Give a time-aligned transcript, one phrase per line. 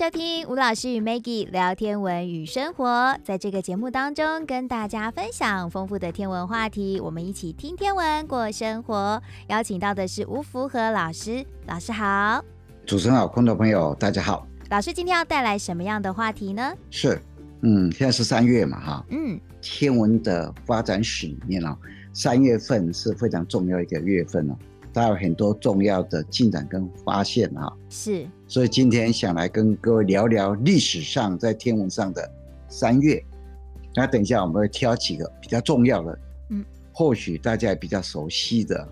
[0.00, 9.22] 收听吴老师与 Maggie 聊天文与生活，在这个节目当中，跟大家分享丰富的天文话题，我们一起听天文过生活。
[9.48, 12.42] 邀请到的是吴福和老师，老师好。
[12.86, 14.48] 主持人好，观众朋友大家好。
[14.70, 16.74] 老师今天要带来什么样的话题呢？
[16.88, 17.20] 是，
[17.60, 21.76] 嗯，现在是三月嘛，哈，嗯，天文的发展史里面啊，
[22.14, 24.56] 三月份是非常重要一个月份哦。
[24.92, 32.28] 它有很多重要的进展跟发现啊，是，所以今天想来跟各位聊聊历史上在天文上的
[32.68, 33.22] 三月。
[33.94, 36.18] 那等一下我们会挑几个比较重要的，
[36.50, 38.88] 嗯，或许大家也比较熟悉的。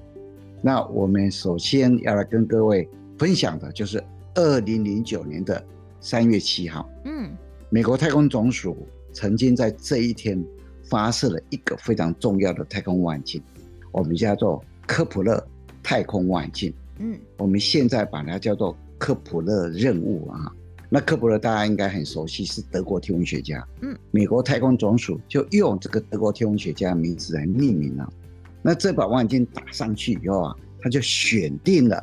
[0.61, 4.03] 那我们首先要来跟各位分享的就是
[4.35, 5.65] 二零零九年的
[6.01, 7.31] 三月七号，嗯，
[7.71, 8.77] 美国太空总署
[9.13, 10.45] 曾经在这一天
[10.89, 13.43] 发射了一个非常重要的太空望远镜，
[13.93, 15.45] 我们叫做科普勒。
[15.83, 20.53] 太空望远镜，嗯，我们现在把它叫做科普勒任务啊。
[20.91, 28.11] 那科普勒大家应该很熟悉，是德国天文学家，嗯，美国太空总署就用这个德国天文学家的名字来命名了。
[28.63, 32.03] 那这把望远镜打上去以后啊，他就选定了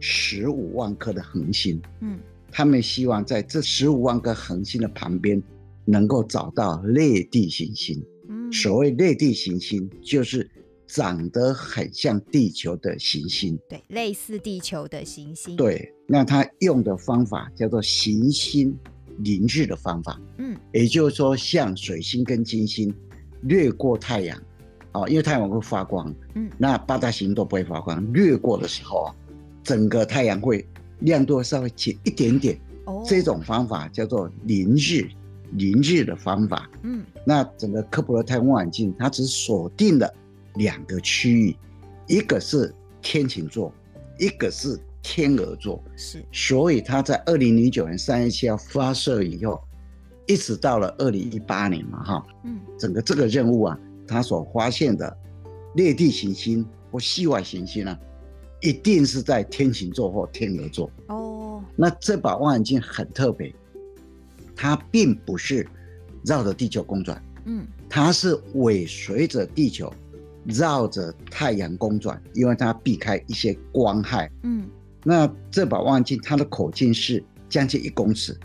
[0.00, 2.18] 十五万颗的恒星，嗯，
[2.50, 5.42] 他们希望在这十五万颗恒星的旁边
[5.84, 10.50] 能够找到类地行星，嗯，所谓类地行星就是。
[10.94, 15.56] 长得很像地球的行星，对，类似地球的行星。
[15.56, 18.76] 对，那他用的方法叫做行星
[19.20, 22.94] 凌日的方法，嗯，也就是说，像水星跟金星
[23.44, 24.38] 掠过太阳，
[24.92, 29.14] 哦，因为太阳会发光，嗯，那八大行星都不会发光，掠过的时候啊，
[29.62, 30.62] 整个太阳会
[30.98, 35.08] 亮度稍微减一点点，哦，这种方法叫做凌日，
[35.52, 40.12] 凌日的方法，嗯，那整个科普勒太空望远镜它只锁定了。
[40.54, 41.56] 两个区域，
[42.06, 43.72] 一个是天琴座，
[44.18, 45.82] 一个是天鹅座。
[45.96, 49.60] 是，所以他在二零零九年三月七号发射以后，
[50.26, 55.16] 一直到了二零一八年嘛，哈，嗯，整个这个任务啊，他所发现的
[55.74, 57.98] 裂地行星或系外行星呢，
[58.60, 60.90] 一定是在天琴座或天鹅座。
[61.08, 63.52] 哦，那这把望远镜很特别，
[64.54, 65.66] 它并不是
[66.24, 69.92] 绕着地球公转，嗯，它是尾随着地球。
[70.44, 74.30] 绕着太阳公转，因为它避开一些光害。
[74.42, 74.68] 嗯，
[75.04, 78.36] 那这把望远镜它的口径是将近一公尺，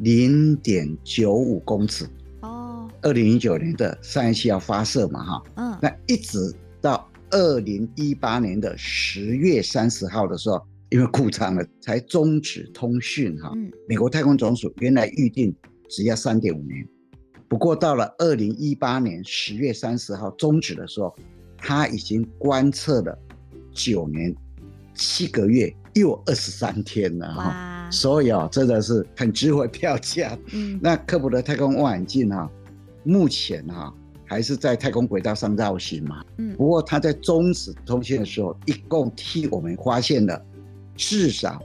[0.00, 2.06] 零点九五公尺。
[2.42, 10.60] 哦，二零一九年的三月七号发射嘛，哈，嗯，那一直到二零一八年的十月三十号的时候，
[10.90, 13.34] 因为故障了，才终止通讯。
[13.40, 15.54] 哈，嗯，美国太空总署原来预定
[15.88, 16.86] 只要三点五年，
[17.48, 21.16] 不过到了二零一八年十月三十号终止的时候。
[21.58, 23.18] 他已经观测了
[23.72, 24.34] 九年
[24.94, 30.36] 七个月又二十三天了哈，所以啊，真的是很值回票价。
[30.52, 32.50] 嗯， 那科普的太空望远镜哈，
[33.04, 33.92] 目前哈
[34.24, 36.24] 还是在太空轨道上绕行嘛。
[36.38, 40.40] 嗯，不过它在终止通信的时候，一共替我们发现了
[40.96, 41.60] 至少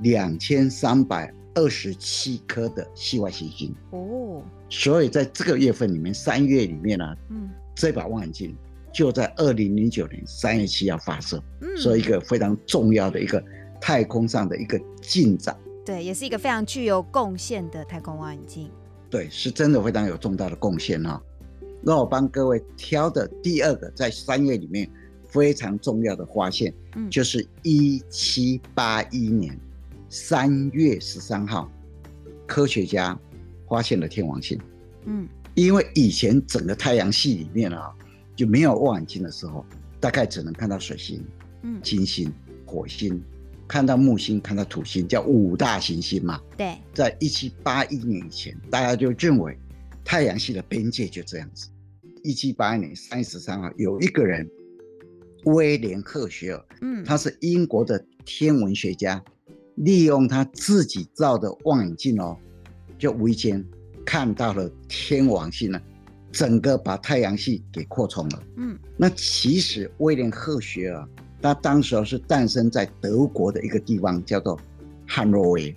[0.00, 3.74] 两千三百二十七颗的系外行星。
[3.90, 8.56] 哦，所以在这个月份里面，三月里面呢，嗯，这把望远镜。
[8.96, 13.44] 就在二零零九年三月七号发射，嗯，所以一个非常重要的一个
[13.78, 18.70] 太空上的一个进展，对，也是一个非常具有贡献的太空望远镜，
[19.10, 21.22] 对，是真的非常有重大的贡献哈。
[21.82, 24.90] 那我帮各位挑的第二个在三月里面
[25.28, 29.60] 非常重要的发现，嗯，就是一七八一年
[30.08, 31.70] 三月十三号，
[32.46, 33.18] 科学家
[33.68, 34.58] 发现了天王星，
[35.04, 37.92] 嗯，因为以前整个太阳系里面啊。
[38.36, 39.64] 就没有望远镜的时候，
[39.98, 41.24] 大概只能看到水星、
[41.62, 42.30] 嗯，金星、
[42.66, 43.20] 火星，
[43.66, 46.40] 看到木星，看到土星，叫五大行星嘛。
[46.56, 49.58] 对，在一七八一年以前，大家就认为
[50.04, 51.68] 太阳系的边界就这样子。
[52.22, 54.48] 一七八一年三月十三号，有一个人，
[55.44, 59.22] 威廉赫歇尔，嗯，他是英国的天文学家，
[59.76, 62.36] 利用他自己造的望远镜哦，
[62.98, 63.64] 就无意间
[64.04, 65.80] 看到了天王星呢。
[66.36, 68.42] 整个把太阳系给扩充了。
[68.58, 71.08] 嗯，那其实威廉赫歇尔，
[71.40, 74.60] 他当时是诞生在德国的一个地方，叫做
[75.06, 75.74] 汉诺威。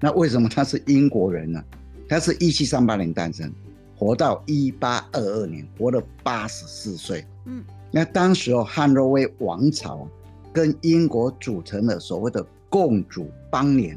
[0.00, 1.62] 那为什么他是英国人呢？
[2.08, 3.52] 他是一七三八年诞生，
[3.94, 7.24] 活到一八二二年，活了八十四岁。
[7.44, 10.08] 嗯，那当时哦，汉诺威王朝
[10.52, 13.96] 跟英国组成了所谓的共主邦联。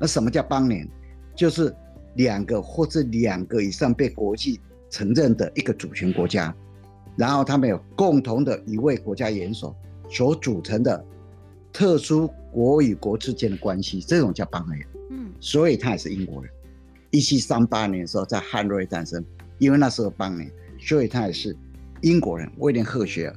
[0.00, 0.88] 那什么叫邦联？
[1.36, 1.74] 就是
[2.14, 4.58] 两个或者两个以上被国际
[4.94, 6.54] 承认的一个主权国家，
[7.16, 9.74] 然后他们有共同的一位国家元首
[10.08, 11.04] 所组成的
[11.72, 14.86] 特殊国与国之间的关系，这种叫邦联。
[15.10, 16.48] 嗯，所以他也是英国人。
[17.10, 19.24] 一七三八年的时候在汉瑞诞生，
[19.58, 20.48] 因为那时候邦联，
[20.78, 21.56] 所以他也是
[22.02, 22.48] 英国人。
[22.58, 23.36] 威廉赫歇尔，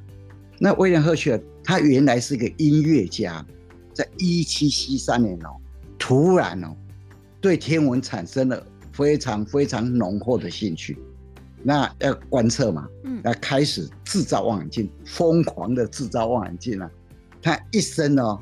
[0.60, 3.44] 那威廉赫歇尔他原来是一个音乐家，
[3.92, 5.56] 在一七七三年哦，
[5.98, 6.68] 突然哦，
[7.40, 10.96] 对天文产生了非常非常浓厚的兴趣。
[11.62, 16.90] 那要观测嘛，嗯，要开始制造望远镜，疯狂的制造望远镜啊！
[17.42, 18.38] 他一生呢，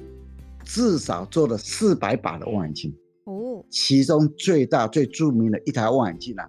[0.65, 6.49] 至少做了四百把的望远镜哦，其中最大最著名的一台望远镜啊，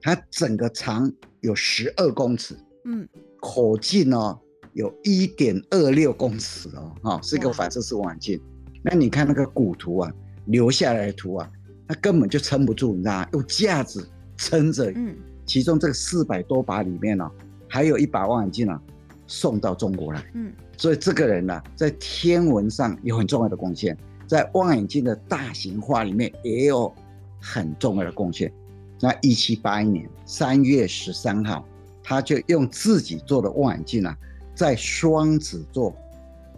[0.00, 3.08] 它整个长有十二公尺，嗯，
[3.40, 4.38] 口径呢
[4.72, 8.40] 有一点二六公尺哦，哈，是一个反射式望远镜。
[8.82, 10.12] 那你看那个古图啊，
[10.46, 11.50] 留下来的图啊，
[11.88, 13.28] 它根本就撑不住，你知道吗？
[13.32, 15.16] 用架子撑着，嗯。
[15.46, 17.30] 其中这个四百多把里面呢、啊，
[17.68, 18.80] 还有一把望远镜呢，
[19.26, 20.24] 送到中国来。
[20.34, 23.96] 嗯，所以这个人呢、啊，在天文上有很重要的贡献，
[24.26, 26.92] 在望远镜的大型化里面也有
[27.40, 28.52] 很重要的贡献。
[29.00, 31.66] 那一七八一年三月十三号，
[32.02, 34.16] 他就用自己做的望远镜啊，
[34.54, 35.94] 在双子座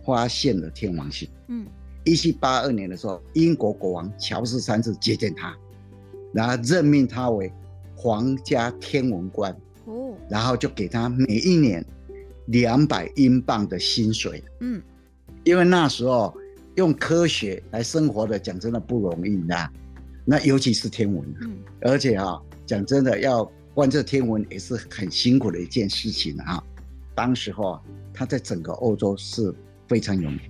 [0.04, 1.28] 发现了天王星。
[1.48, 1.66] 嗯，
[2.04, 5.56] 一七八二年的时候，英国国王乔治三世接见他，
[6.32, 7.52] 然后任命他为。
[7.98, 9.50] 皇家天文官
[9.86, 11.84] 哦，然后就给他每一年
[12.48, 14.44] 两百英镑的薪水。
[14.60, 14.80] 嗯，
[15.44, 16.36] 因为那时候
[16.74, 19.70] 用科学来生活的，讲真的不容易的。
[20.26, 26.62] 那尤其是天文，嗯，而且啊，讲真的要观测天文也是很辛苦的一件事情啊。
[27.14, 27.82] 当时候啊，
[28.12, 29.54] 他在整个欧洲是
[29.88, 30.40] 非常有名。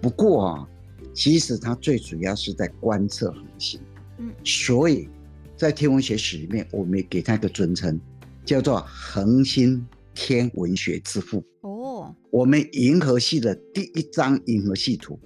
[0.00, 0.68] 不过啊，
[1.12, 3.78] 其实他最主要是在观测恒星。
[4.16, 5.10] 嗯，所以。
[5.56, 7.98] 在天文学史里面，我们也给他一个尊称，
[8.44, 11.44] 叫做“恒星天文学之父”。
[11.62, 15.18] 哦，我们银河系的第一张银河系图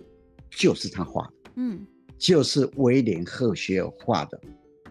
[0.50, 1.80] 就是他画的，嗯，
[2.18, 4.38] 就是威廉赫歇尔画的。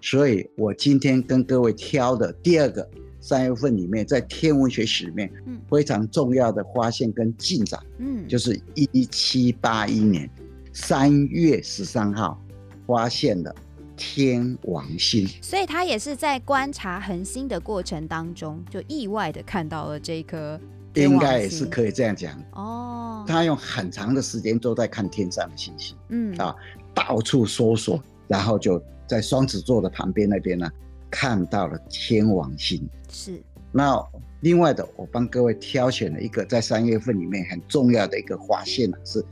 [0.02, 2.88] 所以我今天跟各位挑的第二个
[3.20, 5.32] 三月份里面，在天文学史里面，
[5.70, 10.30] 非常重要的发现跟进展，嗯，就是一七八一年
[10.74, 12.44] 三月十三号
[12.88, 13.56] 发现了。
[13.98, 20.58] 天王星，所以他也是在观察恒星的过程当中，就意外的看到了这颗
[20.94, 21.28] 天王星。
[21.28, 23.26] 应该也是可以这样讲哦。
[23.28, 26.56] 他用很长的时间都在看天上的星星，嗯啊，
[26.94, 30.70] 到处搜索，然后就在双子座的旁边那边呢，
[31.10, 32.88] 看到了天王星。
[33.10, 33.42] 是。
[33.72, 34.02] 那
[34.42, 39.26] 另外的，我帮各位挑选了一个在三月份里面很重要的一个发现呢，是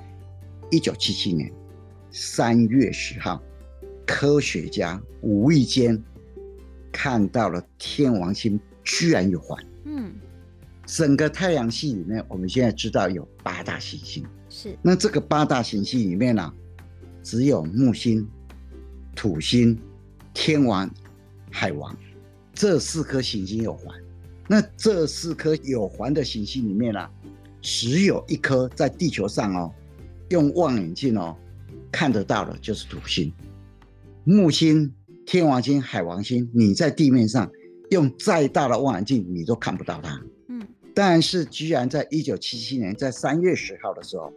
[0.71, 1.51] 一九七七年
[2.09, 3.39] 三月十号。
[4.05, 6.01] 科学家无意间
[6.91, 9.61] 看到了天王星居然有环。
[9.85, 10.13] 嗯，
[10.85, 14.25] 整个太阳系里面，我们现在知道有八大行星。
[14.49, 16.53] 是，那这个八大行星里面呢、啊，
[17.23, 18.25] 只有木星、
[19.15, 19.77] 土星、
[20.33, 20.89] 天王、
[21.51, 21.95] 海王
[22.53, 23.93] 这四颗行星有环。
[24.47, 27.11] 那这四颗有环的行星里面呢、啊，
[27.61, 29.73] 只有一颗在地球上哦，
[30.29, 31.35] 用望远镜哦
[31.91, 33.33] 看得到的，就是土星。
[34.27, 34.91] 木星、
[35.23, 37.47] 天王星、海王星，你在地面上
[37.91, 40.19] 用再大的望远镜，你都看不到它。
[40.49, 44.33] 嗯，但是居然在一九七七年，在三月十号的时候，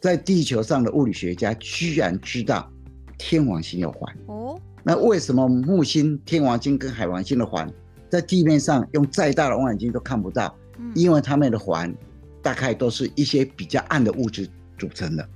[0.00, 2.68] 在地球上的物理学家居然知道
[3.16, 4.16] 天王星有环。
[4.26, 7.72] 哦，那为什么木星、天王星跟海王星的环
[8.10, 10.52] 在地面上用再大的望远镜都看不到？
[10.78, 11.94] 嗯，因为它们的环
[12.42, 15.28] 大概都是一些比较暗的物质组成的，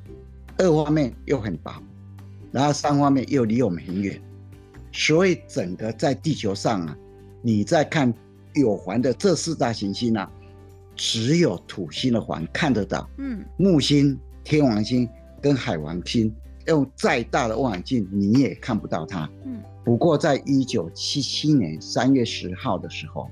[0.59, 1.73] 二方面又很薄。
[2.52, 4.21] 然后三方面又离我们很远，
[4.92, 6.97] 所以整个在地球上啊，
[7.42, 8.12] 你在看
[8.54, 10.28] 有环的这四大行星啊，
[10.97, 13.09] 只有土星的环看得到。
[13.19, 15.09] 嗯，木星、天王星
[15.40, 16.35] 跟海王星，
[16.66, 19.30] 用再大的望远镜你也看不到它。
[19.45, 23.30] 嗯，不过在一九七七年三月十号的时候，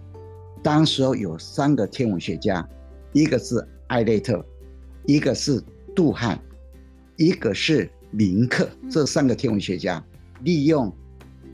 [0.62, 2.66] 当时候有三个天文学家，
[3.12, 4.44] 一个是艾略特，
[5.06, 5.60] 一个是
[5.96, 6.40] 杜汉，
[7.16, 7.90] 一个是。
[8.12, 10.02] 林克这三个天文学家
[10.42, 10.90] 利用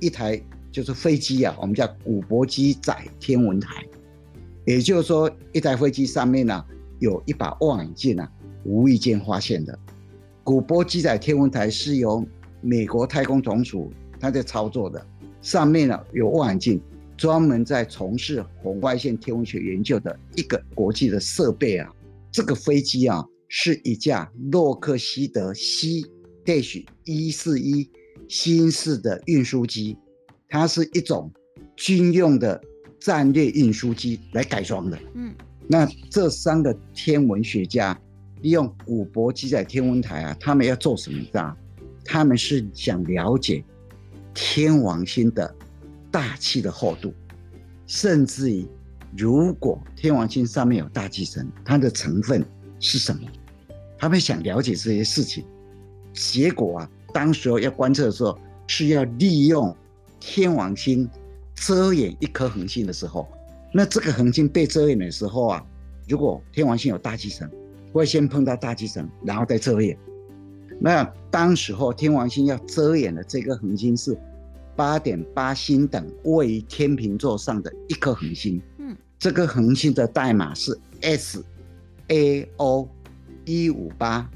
[0.00, 3.84] 一台就是飞机啊，我们叫古柏机载天文台，
[4.66, 6.64] 也就是说一台飞机上面呢
[7.00, 8.30] 有一把望远镜啊，
[8.64, 9.78] 无意间发现的。
[10.42, 12.26] 古柏机载天文台是由
[12.60, 15.04] 美国太空总署他在操作的，
[15.40, 16.80] 上面呢有望远镜，
[17.16, 21.90] 专门在从事红外线天文学研究的一个国际的设备啊。
[22.30, 26.02] 这个飞机啊是一架洛克希德 C。
[26.44, 27.88] Dash 一四一
[28.28, 29.96] 新式的运输机，
[30.48, 31.32] 它是一种
[31.76, 32.60] 军用的
[33.00, 34.98] 战略运输机来改装的。
[35.14, 35.34] 嗯，
[35.66, 37.98] 那这三个天文学家
[38.42, 41.18] 利用古柏机载天文台啊，他们要做什么？
[41.18, 41.56] 你知道？
[42.04, 43.64] 他们是想了解
[44.34, 45.54] 天王星的
[46.10, 47.14] 大气的厚度，
[47.86, 48.66] 甚至于
[49.16, 52.44] 如果天王星上面有大气层，它的成分
[52.78, 53.22] 是什么？
[53.98, 55.44] 他们想了解这些事情。
[56.14, 59.76] 结果啊，当时候要观测的时候，是要利用
[60.18, 61.06] 天王星
[61.54, 63.28] 遮掩一颗恒星的时候，
[63.72, 65.66] 那这个恒星被遮掩的时候啊，
[66.08, 67.50] 如果天王星有大气层，
[67.92, 69.98] 会先碰到大气层，然后再遮掩。
[70.80, 74.18] 那当时候天王星要遮掩的这个恒星是
[74.74, 78.60] 八点八星等位于天秤座上的一颗恒星。
[78.78, 81.44] 嗯，这个恒星的代码是 S
[82.08, 82.88] A O
[83.44, 84.28] 一五八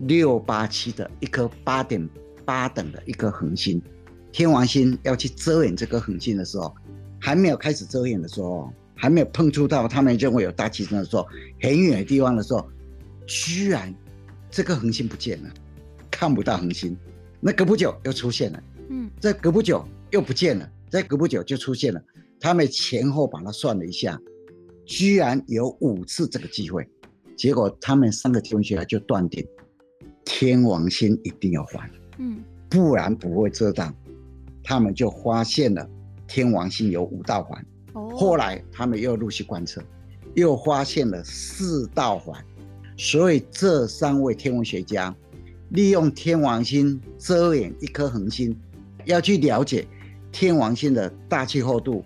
[0.00, 2.08] 六八七的一颗八点
[2.44, 3.80] 八等的一颗恒星。
[4.32, 6.74] 天王星要去遮掩这个恒星的时候，
[7.20, 11.26] 还没有开始遮掩的时候，还没有碰触到他们认为有大气层的时候，
[11.60, 12.66] 很远的地方的时候，
[13.26, 13.94] 居然
[14.50, 15.50] 这个恒星不见了。
[16.10, 16.96] 看不到恒星，
[17.40, 22.02] 那隔不久又出现了，嗯，再隔不久又不见了，再隔不久就出现了。
[22.38, 24.20] 他们前后把它算了一下，
[24.84, 26.86] 居然有五次这个机会，
[27.36, 29.46] 结果他们三个天文学家就断定
[30.32, 33.92] 天王星一定要环，嗯，不然不会遮挡。
[34.62, 35.84] 他们就发现了
[36.28, 39.82] 天王星有五道环，哦，后来他们又陆续观测，
[40.34, 42.40] 又发现了四道环，
[42.96, 45.12] 所以这三位天文学家。
[45.70, 48.56] 利用天王星遮掩一颗恒星，
[49.06, 49.84] 要去了解
[50.30, 52.04] 天王星的大气厚度。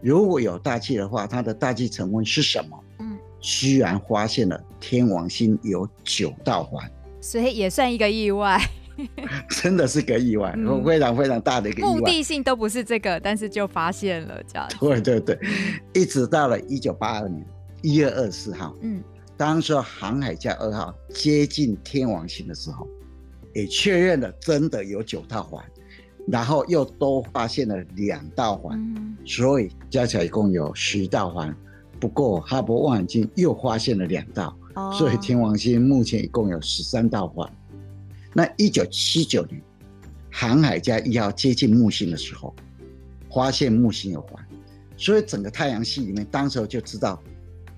[0.00, 2.84] 如果有大气的话，它的大气成分是什么？
[3.00, 6.90] 嗯，居然发现了天王星有九道环，
[7.26, 8.60] 所以也算一个意外。
[9.50, 11.90] 真的是个意外，嗯、非常非常大的一个意外。
[11.90, 14.66] 目的性都不是这个，但是就发现了这样。
[14.80, 15.38] 对对对，
[15.92, 17.44] 一直到了一九八二年
[17.82, 19.02] 一月二十四号，嗯，
[19.36, 22.86] 当时航海家二号接近天王星的时候。
[23.54, 25.64] 也确认了，真的有九道环，
[26.28, 31.56] 然后又多发现了两道环，嗯、所以加起来一共有十道环。
[31.98, 37.50] 不过哈勃望远镜又发现了两道，哦、所以天王星目前一共有十三道环。
[38.32, 39.60] 那一九七九年，
[40.30, 42.54] 航海家一号接近木星的时候，
[43.30, 44.46] 发现木星有环，
[44.96, 47.22] 所以整个太阳系里面，当时就知道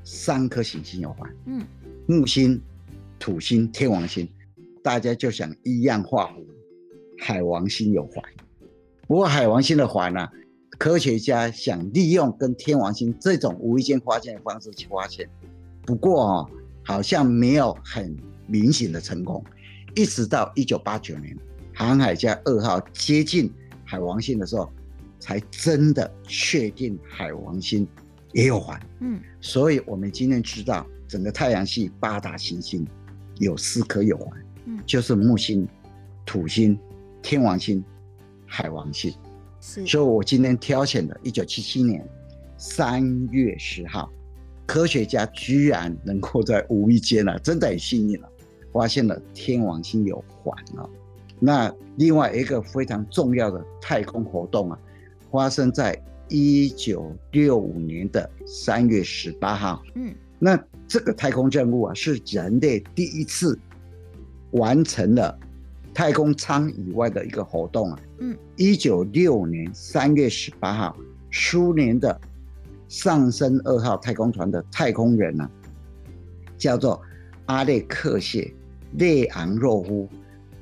[0.03, 1.65] 三颗行星有环，嗯，
[2.07, 2.61] 木星、
[3.19, 4.29] 土星、天王星。
[4.81, 6.47] 大家就想一样画符，
[7.19, 8.25] 海王星有环。
[9.07, 10.33] 不过海王星的环呢、啊，
[10.79, 15.29] 科学家想利用跟天王星这种无意间发现的方式去发现，
[15.83, 16.51] 不过哦，
[16.89, 18.17] 好像没有很
[18.47, 19.45] 明显的成功。
[19.95, 21.37] 一直到一九八九年，
[21.75, 23.53] 航海家二号接近
[23.85, 24.73] 海王星的时候，
[25.21, 27.87] 才真的确定海王星
[28.33, 28.81] 也有环。
[29.01, 32.87] 嗯，所以我们今天知道，整个太阳系八大行星
[33.37, 34.45] 有四颗有环。
[34.65, 35.69] 嗯就是木星、
[36.25, 36.79] 土星、
[37.21, 37.85] 天王星、
[38.47, 39.13] 海王星，
[39.61, 39.87] 是。
[39.87, 42.03] 所以我今天挑选的，一九七七年
[42.57, 44.11] 三月十号，
[44.69, 48.29] 科学家居然能够在无意间啊，真的很幸运了，
[48.73, 50.89] 发现了天王星有环啊。
[51.41, 54.79] 那另外一个非常重要的太空活动啊，
[55.33, 59.83] 发生在一九六五年的三月十八号。
[59.95, 60.57] 嗯，那
[60.87, 63.59] 这个太空任务啊，是人类第一次。
[64.53, 65.39] 完成了
[65.93, 70.97] 太空舱以外的一个活动啊，嗯，一九六五年三月十八号，
[71.31, 72.19] 苏联的
[72.89, 75.51] 上升二号太空船的太空人呢、啊，
[76.57, 77.01] 叫做
[77.47, 78.53] 阿列克谢
[78.93, 80.09] 列昂诺夫，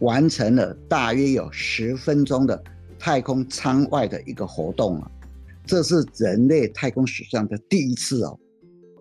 [0.01, 2.63] 完成了大约有十分钟的
[2.99, 5.11] 太空舱外的一个活动啊，
[5.65, 8.39] 这是人类太空史上的第一次哦，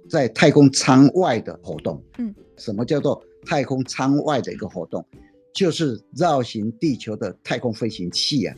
[0.09, 3.21] 在太空舱外的活动，嗯，什么叫做？
[3.47, 5.05] 太空舱外的一个活动，
[5.53, 8.55] 就是绕行地球的太空飞行器啊，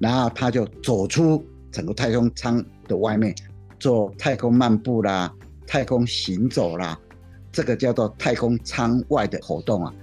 [0.00, 1.40] 然后他就走出
[1.70, 3.32] 整个太空舱的外面，
[3.78, 5.32] 做太空漫步啦、
[5.66, 6.98] 太空行走啦，
[7.52, 9.94] 这个叫做太空舱外的活动啊。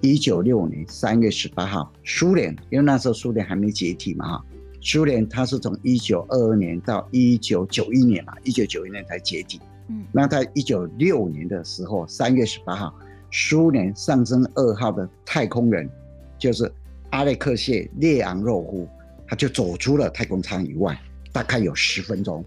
[0.00, 4.44] 一九六五年三月十八号，苏联，因为那时候苏联还没解体嘛哈，
[4.80, 9.60] 苏联它是从一九二二年到一九九一年嘛，一九九一年才解体。
[9.88, 12.94] 嗯，那在一九六五年的时候，三月十八号。
[13.32, 15.90] 苏联上升二号的太空人，
[16.38, 16.72] 就是
[17.10, 18.88] 阿列克谢列昂诺夫，
[19.26, 20.98] 他就走出了太空舱以外，
[21.32, 22.42] 大概有十分钟。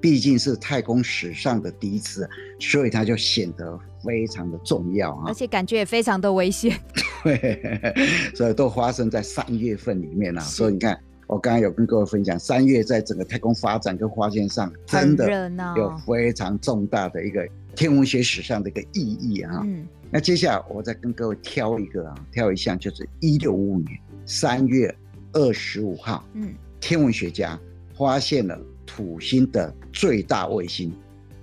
[0.00, 2.28] 毕竟是太空史上的第一次，
[2.58, 6.78] 所以它就显得非常的重要啊，而且感觉也非常的危险。
[7.24, 7.92] 对，
[8.34, 10.40] 所以都发生在三月份里面啊。
[10.40, 19.62] 所以你看，我刚刚有跟各位分享，三月在整个太空发展跟发现上，真的有非常重大的一个天文学史上的一个意义啊。
[19.64, 24.96] 嗯那接下来我再跟各位挑一个啊，挑一项，就是一六五五年，三月
[25.34, 27.60] 二十五号，嗯，天文学家
[27.94, 28.58] 发现了
[28.88, 30.90] 土星的最大卫星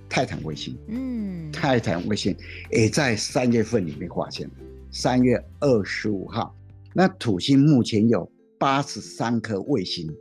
[0.08, 2.36] 泰坦卫星，嗯，泰坦卫星
[2.72, 4.50] 也在三月份里面发现，
[4.90, 6.52] 三月二十五号。
[6.92, 10.12] 那土星目前有八十三颗卫星，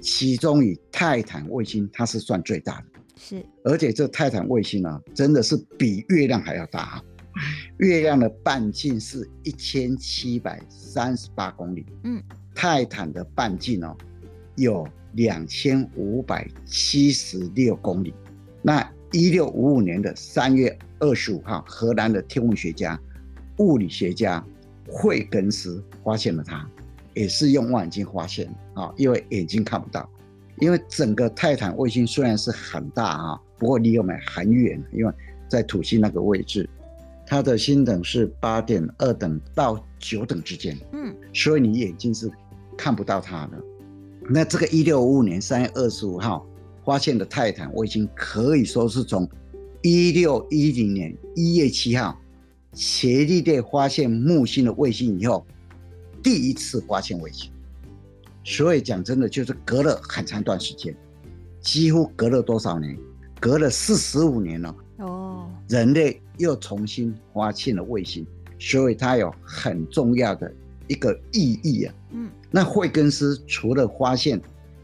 [0.00, 2.86] 其中以泰坦卫星它是算最大的，
[3.16, 7.02] 是，而且这泰坦卫星呢、啊，真的是比月亮还要大。
[7.78, 12.22] 月亮的半径是一千七百三十八公里，嗯，
[12.54, 13.96] 泰坦的半径哦，
[14.56, 18.14] 有两千五百七十六公里。
[18.62, 23.00] 那一六五五年的三月二十五号，荷兰的天文学家、
[23.58, 24.44] 物理学家
[24.88, 26.68] 惠更斯发现了它，
[27.14, 30.08] 也是用望远镜发现啊，因为眼睛看不到。
[30.58, 35.12] 因为整个泰坦卫星虽然是很大啊，不过离我们很远，因为
[35.48, 36.68] 在土星那个位置。
[37.26, 42.28] 它的星等是八点二等到九等之间，嗯，所以你眼睛是
[42.76, 43.58] 看不到它的。
[44.32, 46.46] 那这个一六五五年三月二十五号
[46.84, 49.28] 发现的泰坦卫星，可以说是从
[49.82, 52.16] 一六一零年一月七号
[52.72, 55.44] 伽利略发现木星的卫星以后，
[56.22, 57.50] 第一次发现卫星。
[58.44, 60.96] 所以讲真的，就是隔了很长一段时间，
[61.60, 62.96] 几乎隔了多少年？
[63.40, 64.76] 隔了四十五年了。
[64.98, 66.20] 哦，人类。
[66.38, 68.26] 又重新发现了卫星，
[68.58, 70.50] 所以它有很重要的
[70.90, 71.94] 一个意义啊。
[72.10, 74.38] 嗯，那惠更斯除了发现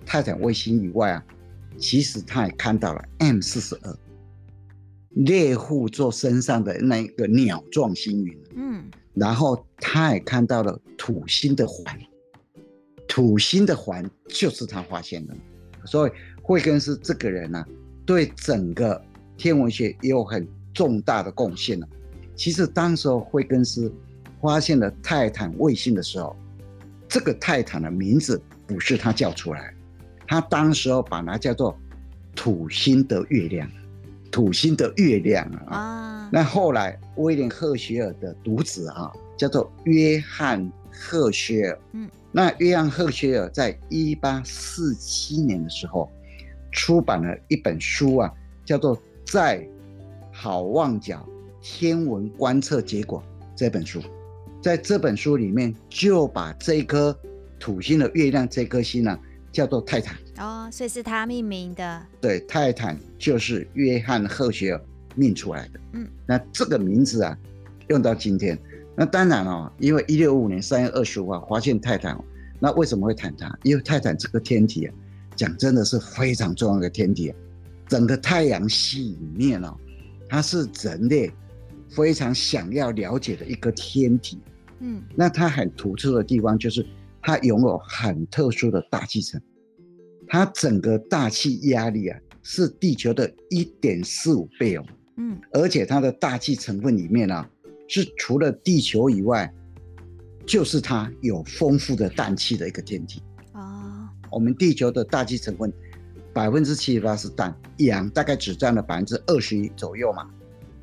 [0.06, 1.24] 泰坦卫星以外啊，
[1.76, 3.96] 其实他也看到了 M 四十二
[5.10, 8.38] 猎户座身上的那个鸟状星云。
[8.54, 11.98] 嗯，然后他也看到了土星的环，
[13.06, 15.34] 土星的环就是他发现的。
[15.84, 17.68] 所以惠更斯这个人呢、啊，
[18.06, 19.00] 对整个
[19.36, 20.46] 天文学也有很。
[20.76, 21.88] 重大的贡献了。
[22.34, 23.90] 其实当时候惠更斯
[24.40, 26.36] 发现了泰坦卫星的时候，
[27.08, 29.74] 这个泰坦的名字不是他叫出来，
[30.26, 31.76] 他当时候把它叫做
[32.34, 33.70] 土星的月亮，
[34.30, 36.28] 土星的月亮啊。
[36.32, 41.78] 那后来威廉赫歇尔的独子啊，叫做约翰赫歇尔。
[41.92, 46.10] 嗯，那约翰赫歇尔在一八四七年的时候
[46.72, 48.32] 出版了一本书啊，
[48.64, 49.66] 叫做在。
[50.38, 51.26] 好望角
[51.62, 53.22] 天文观测结果
[53.56, 54.02] 这本书，
[54.66, 57.16] 在这本书里面就把这颗
[57.56, 59.20] 土星的月亮这颗星呢、啊、
[59.52, 62.02] 叫做泰坦哦，所以是他命名的。
[62.20, 64.80] 对，泰坦就是约翰赫歇尔
[65.14, 65.78] 命出来的。
[65.92, 67.38] 嗯，那这个名字啊
[67.90, 68.58] 用到今天，
[68.96, 72.18] 那当然哦，因为一六五五年三月二十五号发现泰坦，
[72.58, 73.56] 那为什么会谈它？
[73.62, 74.94] 因为泰坦这个天体啊，
[75.36, 77.36] 讲真的是非常重要的天体啊，
[77.86, 79.76] 整个太阳系里面哦。
[80.28, 81.32] 它是人类
[81.88, 84.40] 非常想要了解的一个天体，
[84.80, 86.86] 嗯，那它很突出的地方就是
[87.22, 89.40] 它拥有很特殊的大气层，
[90.28, 94.84] 它整个大气压力啊是地球的一点四五倍哦，
[95.16, 97.48] 嗯，而且它的大气成分里面啊
[97.88, 99.52] 是除了地球以外，
[100.46, 105.72] 就是它有丰富的氮气的一个天体哦，我们地球的大气成分。
[106.34, 110.28] 百分之七十八是氮，氧大概只占了百分之二十一左右嘛。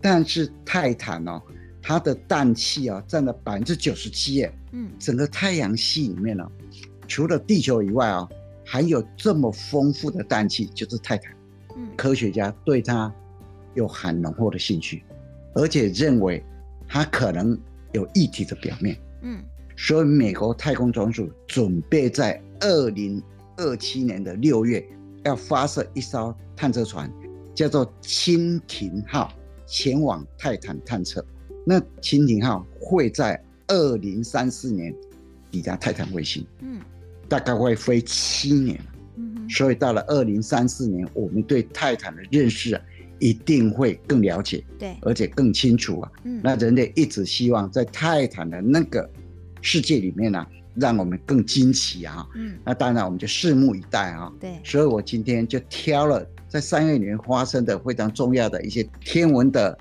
[0.01, 1.39] 但是泰坦哦，
[1.83, 4.51] 它的氮气啊占了百分之九十七耶。
[4.71, 6.49] 嗯，整个太阳系里面呢，
[7.07, 8.27] 除了地球以外啊，
[8.65, 11.31] 还有这么丰富的氮气，就是泰坦。
[11.75, 13.13] 嗯，科学家对它
[13.75, 15.03] 有很浓厚的兴趣，
[15.53, 16.43] 而且认为
[16.87, 17.55] 它可能
[17.91, 18.97] 有液体的表面。
[19.21, 19.43] 嗯，
[19.75, 23.21] 所以美国太空总署准备在二零
[23.57, 24.83] 二七年的六月。
[25.25, 27.09] 要发射一艘探测船，
[27.55, 29.31] 叫做蜻蜓号，
[29.65, 31.25] 前往泰坦探测。
[31.65, 34.93] 那蜻蜓号会在二零三四年
[35.49, 36.79] 抵达泰坦卫星，嗯，
[37.27, 38.79] 大概会飞七年，
[39.15, 42.81] 嗯，所以到了二零三四年，我们对泰坦的认识啊，
[43.19, 46.11] 一定会更了解，对，而且更清楚啊。
[46.23, 49.09] 嗯，那人类一直希望在泰坦的那个
[49.61, 50.47] 世界里面呢、啊。
[50.75, 52.27] 让我们更惊奇啊！
[52.33, 54.33] 嗯，那当然我们就拭目以待啊。
[54.39, 59.77] 对，所以我今天就挑了在三月里面发生的非常重要的一些天文的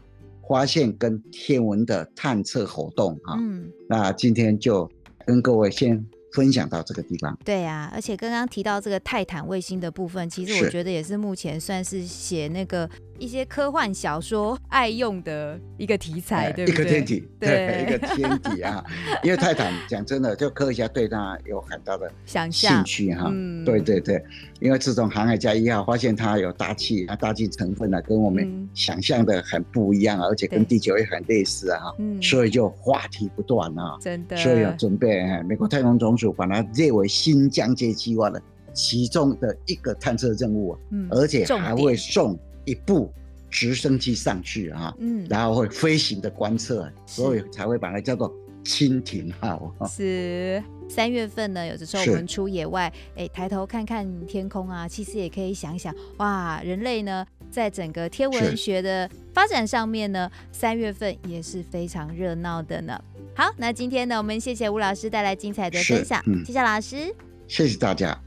[0.48, 3.36] 发现跟天文的探测活动哈。
[3.38, 4.90] 嗯，那今天就
[5.24, 7.38] 跟各位先分享到这个地方。
[7.44, 12.88] 对啊，而且刚刚提到这个泰坦卫星的部分，其实我觉得也是目前算是写那个
[13.22, 16.74] 一些科幻小说爱用的一个题材，哎、对不对？
[16.74, 18.84] 一个天体，对，对一个天体啊。
[19.22, 23.30] 因为泰坦讲真的，就科学家对他有很大的想象兴趣哈。
[23.32, 24.20] 嗯、对对对，
[24.58, 31.80] 因为自从航海家一号发现它有大气啊，大气成分呢、啊，跟我们想象的很不一样，嗯、而且跟地球也很类似啊，
[32.20, 33.96] 所以就话题不断啊。
[34.00, 43.12] 真的，所以要准备，美国太空总署把它列为新疆界计划的其中的一个探测任务，嗯，而且还会送一部
[43.50, 48.32] 直升机上去啊，嗯，然后会飞行的观测，所以才会把它叫做
[48.64, 49.74] 蜻蜓号。
[49.88, 50.62] 是。
[50.88, 63.02] 三月份呢，有的时候我们出野外，哎，抬头看看天空啊，其实也可以想想，哇，人类呢，在整个天文学的发展上面呢，三月份也是非常热闹的呢。
[63.34, 67.14] 好，那今天呢，我们谢谢吴老师带来精彩的分享，嗯、谢谢老师，
[67.48, 68.20] 谢谢大家。